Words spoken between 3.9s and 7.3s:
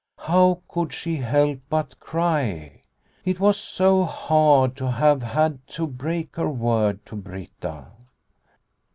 hard to have had to break her word to